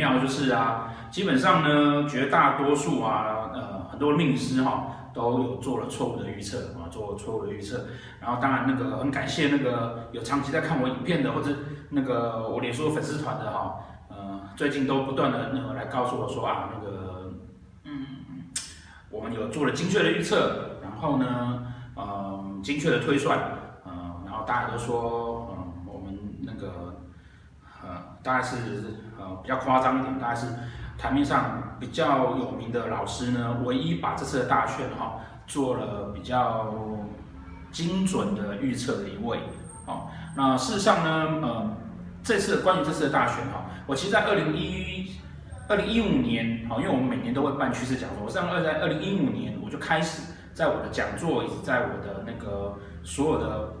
[0.00, 7.84] 妙就是啊，基本上呢，绝大多数啊，呃，很多命师哈、都有做了错误的预测啊，做了错误的预测。
[8.18, 11.50] 然后当然那个很感谢那个有长期在看我影片的，或者
[11.90, 13.76] 那个我脸书粉丝团的哈，
[14.08, 17.30] 呃，最近都不断的那个来告诉我说啊，那个
[17.84, 18.06] 嗯，
[19.10, 23.38] 我们有做了精确的预测，然后呢，呃，精确的推算，
[23.84, 23.92] 呃，
[24.24, 26.96] 然后大家都说，嗯、我们那个
[27.82, 27.88] 呃，
[28.22, 28.56] 大概是
[29.42, 30.46] 比较夸张一点，大概是
[30.98, 36.74] 台面上比较有名的老师呢，唯一把这次的大选哈做了比较。
[37.72, 39.38] 精准的预测的一位，
[39.86, 41.70] 哦，那事实上呢，呃，
[42.20, 45.12] 这次关于这次的大选哈，我其实在二零一
[45.68, 53.72] 二零一五年，因为我们每年都会办趋势讲座，我上二在二零一五年我就开始在我的讲座以及在我的那个所有的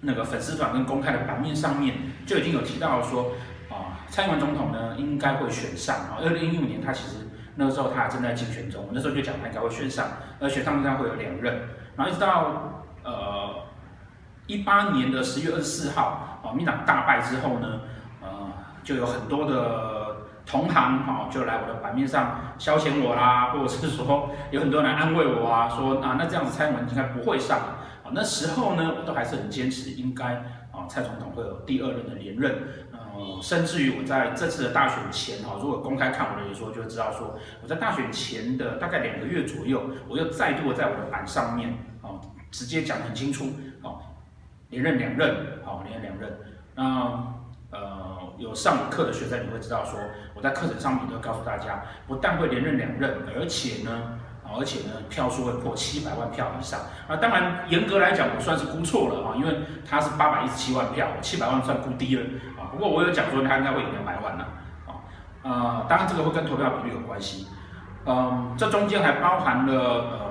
[0.00, 1.94] 那个粉丝团跟公开的版面上面
[2.26, 3.30] 就已经有提到说，
[3.72, 10.06] 啊，蔡英文总统呢应该会选上啊，二零一五年他其实那个时候他还正在竞选中，那时候就讲他应该会选上，
[10.40, 11.62] 而选上应该会有两任，
[11.96, 12.68] 然后一直到。
[13.04, 13.64] 呃，
[14.46, 17.80] 一八年的十月二十四号，啊，民党大败之后呢，
[18.22, 18.28] 呃，
[18.84, 30.34] 就有很多的同行，哈，就来我的版面上消遣我啦，或者是说有很多人安慰我啊，说啊，那这样子蔡英文应该不会上，啊，那时候呢，我都还是很坚持，应该
[30.70, 32.54] 啊，蔡总统会有第二任的连任，
[33.14, 41.70] 呃，甚至于我在这次的大选前，哈，如果公开看我的演说，就会知道说，我在大选前的大概两个月左右，我又再度在我的板上面，
[42.02, 42.20] 啊。
[42.50, 43.46] 直接讲很清楚，
[43.80, 43.98] 哦，
[44.68, 46.38] 连任两任，好，连任两任。
[46.74, 47.34] 那
[47.70, 49.98] 呃，有上我课的学生你会知道说，
[50.34, 56.80] 我在课程上面都告诉大家，不但会连任两任，而且呢，而且呢，票数会破七百万票以上。
[57.08, 62.22] 啊，当然严格来讲，我算是估错了啊，因为他是八百一十七万票，七百万算估低了
[62.58, 62.70] 啊。
[62.70, 64.44] 不过我有讲说他应该会赢两百万呢，
[64.86, 64.92] 啊，
[65.42, 67.46] 呃，当然这个会跟投票比率有关系，
[68.06, 70.28] 嗯，这中间还包含了。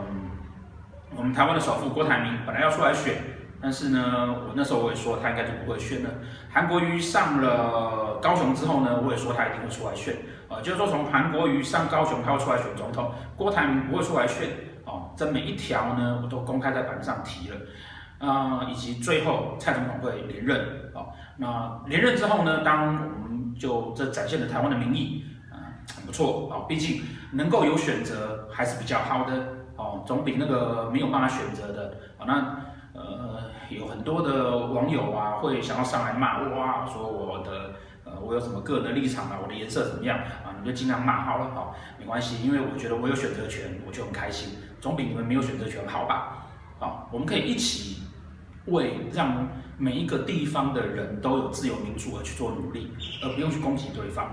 [1.13, 3.16] 我们台湾的首富郭台铭本来要出来选，
[3.61, 6.09] 但是呢，我那时候我也说他应该就不会选了。
[6.49, 10.16] 韩国瑜上了高雄之后呢，我也说他一定会出来选。
[10.51, 14.50] 呃，就是说从韩国瑜上高雄，他会出来选总统，郭台铭不会出来选。
[14.84, 17.56] 哦，这每一条呢，我都公开在板上提了。
[18.19, 20.91] 啊、以及最后蔡总统会连任。
[20.94, 21.07] 哦，
[21.38, 25.56] 那连任之后呢，当我们就这展现了台湾的民意，啊、
[25.95, 26.50] 很不错。
[26.51, 27.01] 哦，毕竟
[27.31, 29.34] 能够有选择还是比较好的。
[29.78, 32.57] 哦，总比那个没有办法选择的，哦，那
[32.94, 37.73] 呃有很多的网友啊，会想要上来骂我啊，说我的
[38.26, 40.54] 我有什么个人的立场啊，我的颜色怎么样啊？
[40.62, 44.50] 你就尽量骂好了，好，没关系，因为我觉得我有选择权，我就很开心，
[44.80, 46.46] 总比你们没有选择权好吧？
[46.80, 48.04] 好，我们可以一起
[48.66, 52.92] 为让每一个地方的人都有自由民主而去做努力，
[53.24, 54.30] 而不用去攻击对方。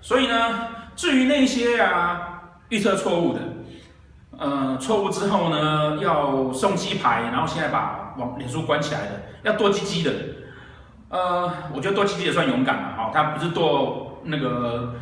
[0.00, 3.40] 所以呢，至于那些啊预测错误的。
[4.38, 10.10] 呃，错误之后呢，要送鸡排，然后现在把网脸书关起来的，要剁鸡鸡的。
[11.12, 14.94] 呃，我觉得剁鸡鸡也算勇敢了，哈、他不是剁那个，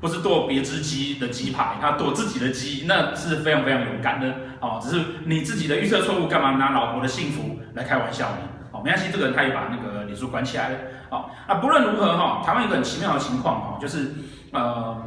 [0.00, 8.38] 不是剁别只鸡的鸡排，他剁自己的鸡，那是非常非常勇敢的，哦，只是你自己的预测错误，干嘛拿老婆的幸福来开玩笑呢？
[8.72, 10.78] 哦，没关系，这个人他也把那个脸书关起来了，
[11.10, 14.12] 哦，啊，不论如何哈、台湾有一个很奇妙的情况哈，就是
[14.50, 15.02] 呃。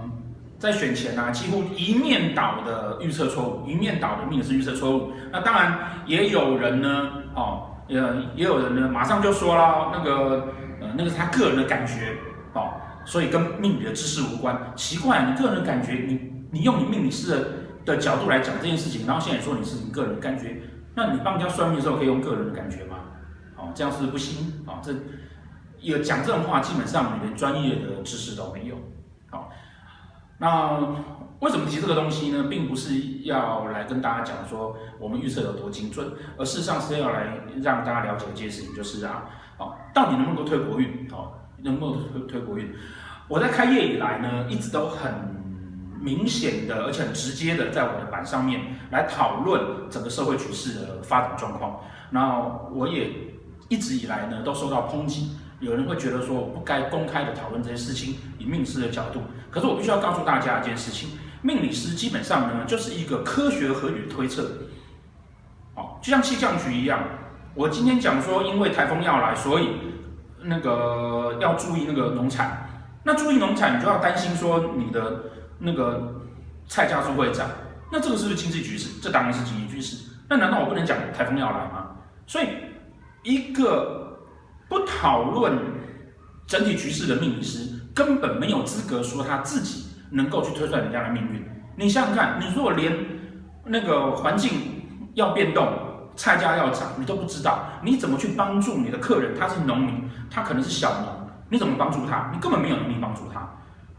[0.59, 5.11] 在选前呢、几乎一面倒的预测错误，一面倒的命理师预测错误。
[5.31, 8.01] 那当然也有人呢，哦，也
[8.35, 12.17] 也有人呢，马上就说了，那个呃，那个是他个人的感觉，
[12.53, 12.73] 哦，
[13.05, 14.73] 所以跟命理的知识无关。
[14.75, 17.47] 奇怪，你个人的感觉，你你用你命理师的
[17.85, 20.61] 的角度来讲这件事情，然后现在说你是你个人感觉，
[20.95, 22.97] 那你帮人家算命的时候可以用个人的感觉吗？
[23.55, 24.93] 哦，这样是不，行，哦，这
[25.79, 28.75] 有讲这种话，基本上你连专业的知识都没有，
[29.31, 29.45] 好、哦。
[30.39, 30.47] 那
[31.39, 32.45] 为什么提这个东西呢？
[32.49, 39.25] 并不是要来跟大家讲说我们预测有多精准，而事实上是要来让大家了解一件事情，就是啊，
[39.57, 41.07] 哦，到底能不能够推国运？
[41.11, 42.73] 哦，能不能推推国运？
[43.27, 45.11] 我在开业以来呢，一直都很
[45.99, 51.81] 明显的，而且很直接的，在我的板上面来讨论整个社会局势的发展状况。
[52.09, 52.39] 那
[52.71, 53.11] 我也
[53.69, 55.37] 一直以来呢，都受到抨击。
[55.59, 59.21] 有人会觉得说，我不该公开的讨论这些事情，以命师的角度。
[59.49, 61.09] 可是我必须要告诉大家一件事情：
[61.47, 64.44] 命理师基本上呢，就是一个科学合理的推测。
[65.75, 66.99] 哦，就像气象局一样，
[67.55, 69.69] 我今天讲说，因为台风要来，所以
[70.41, 72.67] 那个要注意那个农产。
[73.03, 75.01] 那注意农产，你就要担心说你的
[75.59, 76.21] 那个
[76.67, 77.47] 菜价是会涨。
[77.91, 78.99] 那这个是不是经济局势？
[79.01, 80.05] 这当然是经济局势。
[80.27, 81.95] 那难道我不能讲台风要来吗？
[82.25, 82.47] 所以
[83.23, 84.03] 一个。
[84.69, 85.57] 不讨论
[86.45, 91.45] 整体局势的命理师，根本没有资格说他自己能够去推算人家的命运。
[91.75, 92.95] 你想想看，你如果连
[93.65, 94.51] 那个环境
[95.13, 95.68] 要变动，
[96.15, 99.38] 菜价要涨，你都不知道，你怎么去帮助你的客人？
[99.38, 102.31] 他是农民，他可能是小农，你怎么帮助他？
[102.33, 103.48] 你根本没有能力帮助他。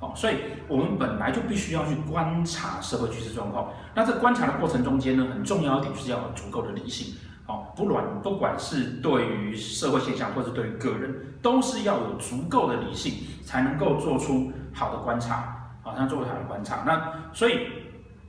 [0.00, 0.36] 好，所以
[0.68, 3.68] 我们本来就必须要去观察社会趋势状况。
[3.94, 7.14] 那这观察的过程中间呢，很重要一点就是要有足够的理性。
[7.46, 13.14] 好，不管不管是对于社会现象，或是对于个人，都是要有足够的理性，
[13.44, 15.57] 才能够做出好的观察。
[15.90, 16.82] 好，像做好的观察。
[16.86, 17.68] 那所以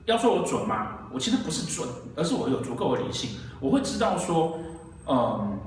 [0.05, 0.99] 要说我准吗？
[1.11, 4.59] 我其实不是准，而是我有足够的理性，我会知道说，
[5.07, 5.59] 嗯，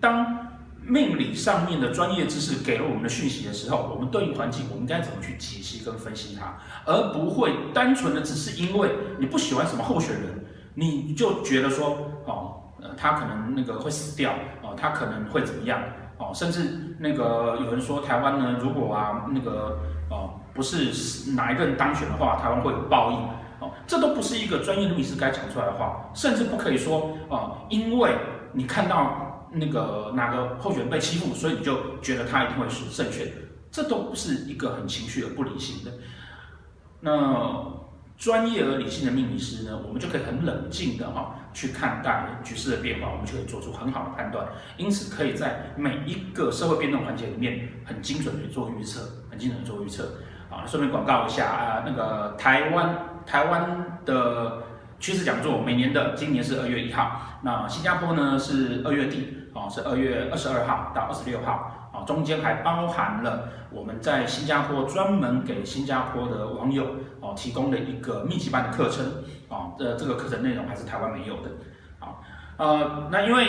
[0.00, 0.46] 当。
[0.88, 10.44] 命理上面的专业知识给了我们的讯息的时候，我们对应环境，我们该怎么去解析跟分析它，而不会单纯的只是因为你不喜欢什么候选人，
[10.74, 14.32] 你就觉得说，哦，呃，他可能那个会死掉，
[14.62, 15.82] 哦，他可能会怎么样，
[16.18, 23.18] 哦，甚至那个有人说台湾呢，如果啊那个哦不是哪一个人当选的话，台湾会有报应，
[23.60, 28.16] 哦，这都不是一个专业的律师该讲出来的话，甚至不可以说，哦，因为
[28.52, 29.22] 你看到。
[29.58, 33.32] 那个哪个候选人被欺负，所以你就觉得他一定会是胜选，
[33.70, 35.90] 这都不是一个很情绪而不理性的。
[37.00, 37.64] 那
[38.18, 49.00] 专业而理性的命理师呢，我们就可以很冷静的哈去看待局势的变化，我们就可以做出很好的判断，因此可以在每一个社会变动环节里面很精准的做预测，
[49.30, 50.04] 很精准的做预测。
[50.56, 54.62] 啊，顺便广告一下啊，那个台湾台湾的。
[54.98, 57.20] 趋势讲座，每年的，今年是二月一号。
[57.42, 66.86] 那新加坡呢是二月底，哦，是二月二十二号到二十六号，啊，中间还包含了我们在新加坡专门给新加坡的网友
[67.20, 69.04] 哦提供的一个密集班的课程，
[69.50, 71.50] 啊，这这个课程内容还是台湾没有的，
[72.00, 72.16] 啊，
[72.56, 73.48] 呃，那因为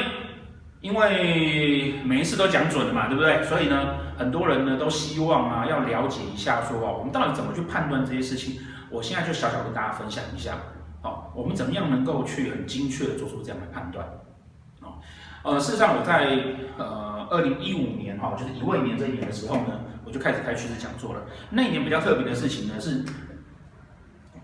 [0.81, 3.43] 因为每一次都讲准了嘛，对不对？
[3.43, 8.61] 所以呢，很多人呢都希望啊要了解一下说哦，我们到底怎么去判断这些事情？
[8.89, 10.53] 我现在就小小跟大家分享一下。
[11.01, 14.05] 好，我们怎么样能够去很精确的做出这样的判断？
[14.81, 14.99] 哦，
[15.43, 16.37] 呃，事实上我在
[16.77, 21.21] 呃二零一五年哈，就是乙未年这一年的时候呢，我就开始开趋势讲座了。
[21.49, 23.03] 那一年比较特别的事情呢是，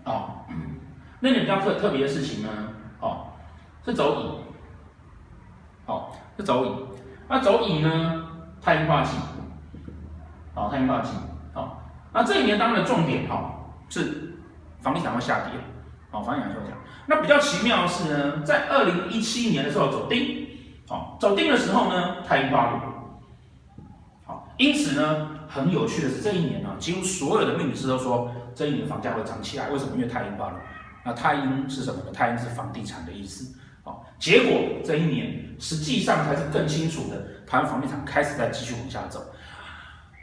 [0.04, 0.44] 哦，
[1.20, 2.48] 那年比较特特别的事情呢，
[3.00, 3.28] 哦，
[3.84, 4.53] 是走乙，
[6.36, 6.70] 是走乙。
[7.28, 8.24] 那走乙呢，
[8.60, 9.16] 太阴化气，
[10.54, 11.10] 好，太阴化气，
[11.52, 11.82] 好。
[12.12, 13.54] 那这一年当然的重点哈
[13.88, 14.36] 是
[14.80, 15.52] 房地产会下跌。
[16.10, 20.46] 好，房地产说讲，那比较奇妙的是呢，在二零一七年的时候走丁，
[20.86, 22.78] 好，走丁的时候呢，太阴化禄，
[24.24, 29.96] 好，因此呢，很有趣的是这一年呢，几乎所有的命理师都说这一年房价会涨起来，为什么？
[29.96, 30.56] 因为太阴化禄，
[31.04, 32.12] 那太阴是什么呢？
[32.12, 33.58] 太阴是房地产的意思，
[34.18, 39.20] 结果这一年实际上才是更清楚的，台湾房地产开始在继续往下走，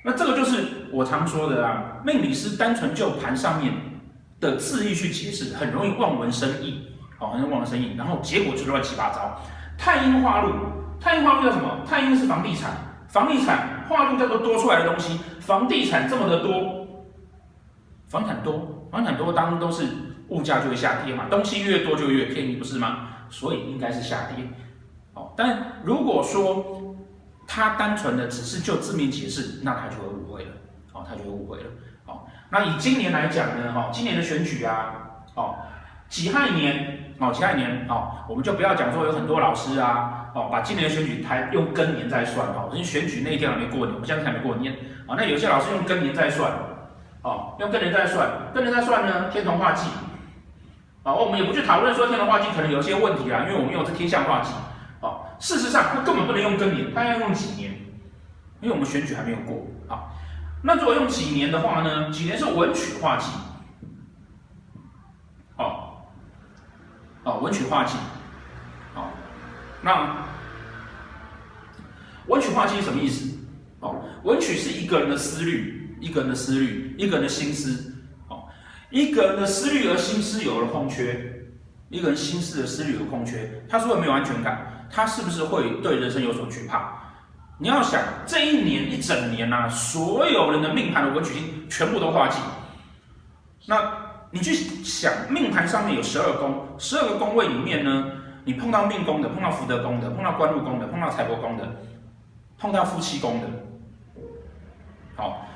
[0.04, 3.74] 那这个就是我常说的啊，命理师单纯就盘上面。
[4.42, 6.88] 的字意去解释，很容易望文生义，
[7.20, 9.40] 好，很容易望文生义，然后结果就乱七八糟。
[9.78, 10.52] 太阴化禄，
[11.00, 11.86] 太阴化禄叫什么？
[11.88, 12.72] 太阴是房地产，
[13.08, 16.88] 房地产化禄叫做多出来的东西，房地产这么的多，
[18.08, 19.86] 房产多，房产多，当然都是
[20.30, 23.10] 物价就会下跌嘛，东西越多就越便宜，不是吗？
[23.32, 24.46] 所以应该是下跌。
[25.16, 26.96] 哦，但如果说
[27.48, 30.52] 他单纯的只是就字面解释，那他就会误会了，
[30.94, 31.70] 哦，他就会误会了。
[32.06, 32.22] 哦
[32.54, 35.56] 那以今年来讲呢，哈，今年的选举啊，哦，
[36.10, 44.74] 己亥年，哦，己亥年，哦，我们就不要讲说有很多老师啊，哦，把今年的选举台用庚年在算，哦，因为选举那一天还没过年，我们现在还没过年，
[45.08, 46.52] 哦，那有些老师用庚年在算，
[47.22, 49.88] 哦，用庚年在算，庚年在算呢，天同化忌，
[51.04, 54.52] 啊，我们也不去讨论说天同化忌可能有些问题啊，因为我们用的是天象化忌，
[55.06, 57.72] 啊，事实上它根本不能用庚年，它要用几年，
[58.62, 60.04] 因为我们选举还没有过，啊。
[60.64, 62.12] 那如果用几年的话呢？
[62.12, 63.32] 几年是文曲化忌，
[65.58, 66.06] 哦，
[67.24, 67.98] 哦，文曲化忌，
[68.94, 69.10] 哦，
[69.82, 70.24] 那
[72.28, 73.36] 文曲化忌是什么意思？
[73.80, 77.91] 哦，文曲是一个人的思虑，一个人的思虑，一个人的心思，
[78.92, 81.48] 一个人的思虑而心思有了空缺，
[81.90, 84.88] 一个人心思的思虑有空缺，他是不是没有安全感？
[84.92, 86.94] 他是不是会对人生有所惧怕？
[87.58, 92.40] 你要想这一年一整年呐、啊，所有人的命盘的文曲星全部都化忌。
[93.68, 93.94] 那
[94.32, 98.12] 你去想，命盘上面有十二宫，十二个宫位里面呢，
[98.44, 101.66] 你碰到命宫的，碰到福德宫的，碰到官禄宫的，碰到财帛宫的，
[102.58, 103.48] 碰到夫妻宫的，
[105.16, 105.48] 好，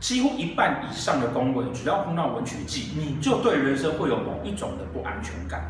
[0.00, 5.62] 几乎一半以上的公文，只要碰到文曲忌，你就对人生会有某一种的不安全感。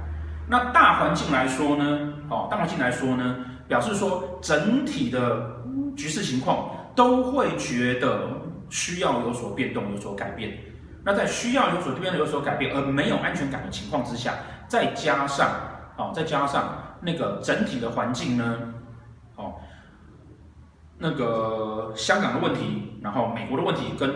[0.48, 3.36] 那大环境来说呢，哦，大环境来说呢？
[3.66, 5.60] 表示说整体的
[5.94, 8.28] 局势情况都会觉得
[8.70, 10.58] 需要有所变动、有所改变。
[11.04, 14.32] 那在需要有所变动、有所改变而没有安全感的情况之下，
[14.68, 15.50] 再加上
[15.98, 18.77] 哦，再加上那个整体的环境呢，哦，
[20.98, 24.10] 那个香港的问题，然后美国的问题跟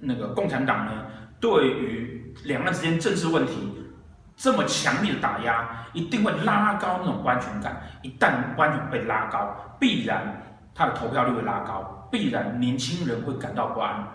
[0.00, 0.92] 那个共产党呢，
[1.40, 3.52] 对于两岸之间政治问题
[4.36, 7.82] 这么强烈的打压，一定会拉高那种不安全感。
[8.02, 10.42] 一旦不安全感被拉高，必然
[10.74, 14.06] 他的投票率会拉高，必然年轻人会感到不安。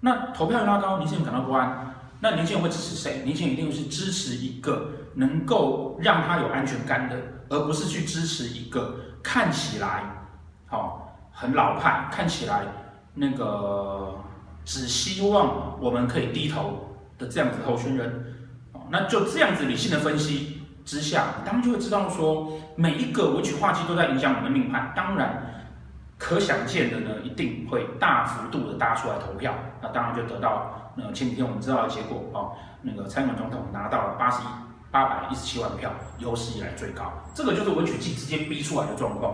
[0.00, 3.22] 那投票率拉高，年轻人感到不安，那年轻人会支持谁？
[3.24, 7.16] 年轻人一定是支持一个能够让他有安全感的，
[7.48, 10.02] 而不是去支持一个看起来
[10.66, 11.07] 好、
[11.38, 12.62] 很老派，看起来
[13.14, 14.12] 那个
[14.64, 18.34] 只希望我们可以低头的这样子候选人。
[18.72, 24.92] 哦，那就这样子理性的分析之下，当然就会知道说，每一个文曲化忌都在影响我们的命盘。
[24.96, 25.44] 当然。
[26.20, 32.50] 可想见的呢，一定会大幅度的搭出来投票，那当然就得到那前几天我们知道的结果哦，
[32.82, 34.46] 那个参选总统拿到了八十一
[34.90, 37.04] 八百一十七万票，有史以来最高，
[37.34, 39.32] 这个就是文曲忌直接逼出来的状况，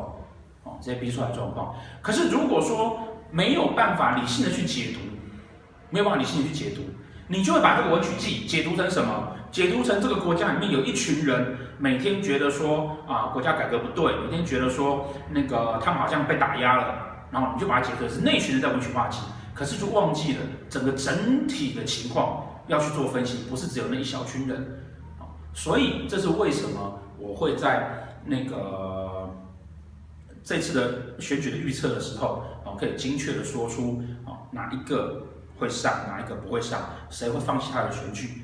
[0.75, 1.75] 哦，直接逼出来状况。
[2.02, 2.99] 可是如果说
[3.31, 5.00] 没有办法理性的去解读，
[5.90, 6.83] 没有办法理性的去解读，
[7.28, 9.28] 你就会把这个文曲忌解读成什么？
[9.50, 16.95] 解读成这个国家里面有一群人每天觉得说啊，国家改革不对，每天觉得说那个他们好像被打压了，
[17.31, 19.21] 然后你就把它解读是那群人在文曲化忌，
[19.54, 24.81] 可是就忘记了整个整体的情况要去做分析，不是只有那一小群人，
[25.52, 28.54] 所以这是为什么我会在那个
[30.44, 35.26] 这次的选举的预测的时候，啊，可以精确的说出啊哪一个
[35.58, 38.42] 会上，哪一个不会上，谁会放弃他的选举。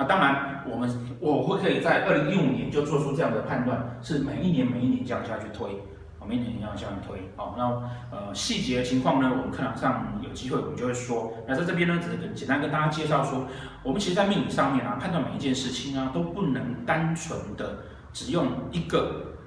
[0.00, 5.72] 那当然，我们我会可以在二零一五年就做出这样的判断，是每一年每一年这样下去推，
[6.20, 11.32] 啊，每一年这样下去推，好，那呃细节的情况呢，我们课堂上有机会我们就会说。
[11.48, 13.48] 那在这边呢，只是简单跟大家介绍说，
[13.82, 17.78] 我们其实，在命理上面啊，判断每一件事情啊，都不能单纯的
[18.12, 19.37] 只用一个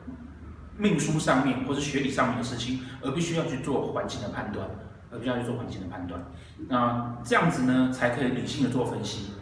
[0.81, 4.67] 命书上面或是学理上面的事情，而必须要去做环境的判断，
[5.11, 6.19] 而必须要去做环境的判断。
[6.67, 9.35] 那这样子呢，才可以理性的做分析。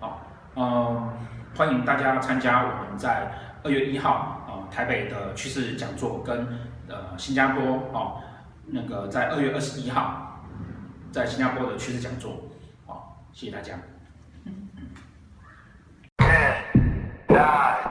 [0.00, 1.12] 好嗯，
[1.54, 3.30] 欢迎大家参加我们在
[3.62, 4.14] 二月一号
[4.48, 6.48] 啊、台北的趋势讲座，跟
[6.88, 8.22] 呃新加坡哦、呃、
[8.68, 10.40] 那个在二月二十一号
[11.12, 12.48] 在新加坡的趋势讲座，
[12.86, 13.74] 好、谢谢大家。
[16.16, 16.64] Ten,
[17.28, 17.89] nine,